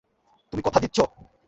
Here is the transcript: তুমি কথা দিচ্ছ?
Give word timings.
তুমি 0.53 0.61
কথা 0.65 0.79
দিচ্ছ? 0.79 0.97